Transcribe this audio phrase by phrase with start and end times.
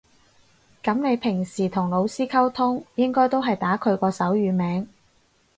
[0.81, 4.87] 噉你平時同老師溝通應該都係打佢個手語名